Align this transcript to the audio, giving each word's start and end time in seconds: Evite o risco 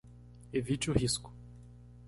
Evite 0.53 0.89
o 0.89 0.95
risco 0.95 1.31